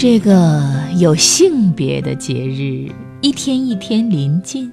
[0.00, 0.62] 这个
[0.96, 4.72] 有性别的节日，一天一天临近，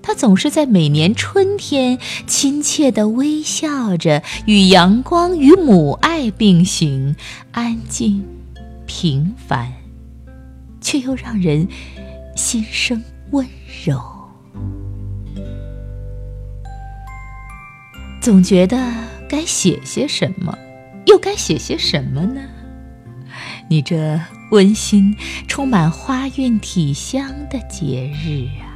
[0.00, 7.14] 它总是在每年春天亲切地微笑着，与阳光与母爱并行，
[7.52, 8.24] 安静、
[8.86, 9.70] 平凡，
[10.80, 11.68] 却又让人
[12.34, 13.46] 心生温
[13.84, 14.00] 柔。
[18.18, 18.78] 总觉得
[19.28, 20.56] 该写些什么，
[21.04, 22.40] 又该写些什么呢？
[23.68, 24.18] 你这
[24.54, 25.16] 温馨、
[25.48, 28.70] 充满花韵体香的节日啊，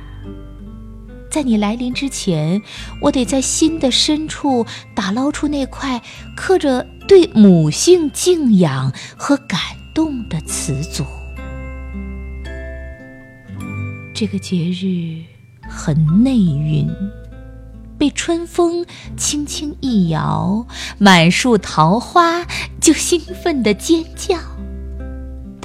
[1.30, 2.60] 在你来临之前，
[3.00, 6.02] 我得在心的深处打捞出那块
[6.36, 9.60] 刻着对母性敬仰和感
[9.94, 11.04] 动的词组。
[14.12, 15.22] 这个节日
[15.70, 16.90] 很内蕴，
[17.96, 18.84] 被春风
[19.16, 20.66] 轻轻一摇，
[20.98, 22.44] 满树桃花
[22.80, 24.36] 就兴奋地尖叫。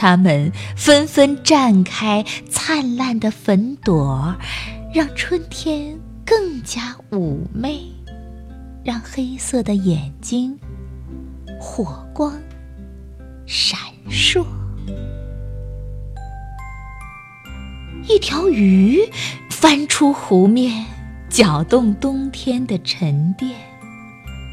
[0.04, 4.36] 它们纷纷绽开灿烂的粉朵，
[4.94, 7.80] 让春天更加妩媚，
[8.84, 10.60] 让黑色的眼睛
[11.58, 12.38] 火光
[13.46, 14.46] 闪烁。
[18.10, 19.00] 一条鱼
[19.50, 20.84] 翻出湖面，
[21.30, 23.52] 搅动冬天的沉淀，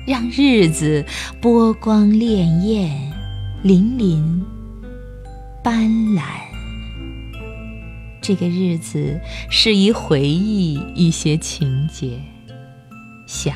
[0.06, 1.04] 让日子
[1.42, 2.88] 波光潋滟，
[3.64, 4.59] 粼粼。
[5.62, 6.22] 斑斓，
[8.22, 12.18] 这个日子适宜回忆一些情节，
[13.26, 13.54] 想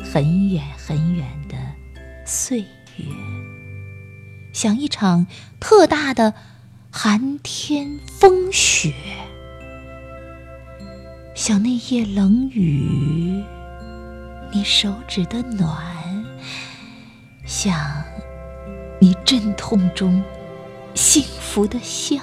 [0.00, 1.54] 很远很远的
[2.24, 3.04] 岁月，
[4.54, 5.26] 想一场
[5.60, 6.32] 特大的
[6.90, 8.94] 寒天风雪，
[11.34, 13.44] 想那夜冷雨，
[14.52, 16.24] 你手指的暖，
[17.44, 17.78] 想
[18.98, 20.24] 你阵痛中。
[20.96, 22.16] 幸福的笑，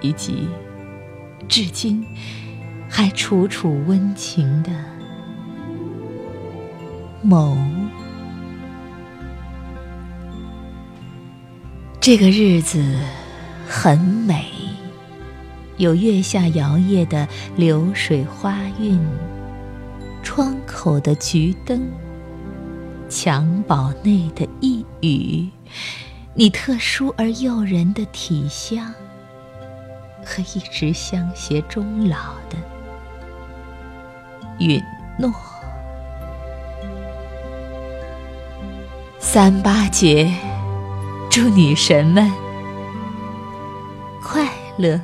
[0.00, 0.48] 以及
[1.48, 2.04] 至今
[2.90, 4.72] 还楚楚温情的
[7.24, 7.56] 眸。
[12.00, 12.84] 这个日子
[13.68, 14.44] 很美，
[15.76, 19.00] 有月下摇曳的流水花韵，
[20.24, 21.80] 窗口的桔灯。
[23.08, 25.48] 襁褓内的一语，
[26.34, 28.92] 你特殊而诱人的体香，
[30.24, 32.56] 和一直相携终老的
[34.58, 34.82] 允
[35.18, 35.32] 诺。
[39.20, 40.32] 三八节，
[41.30, 42.30] 祝女神们
[44.22, 45.00] 快乐。